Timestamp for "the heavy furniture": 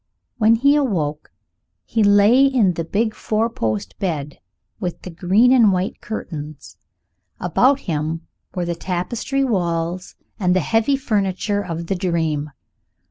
10.55-11.61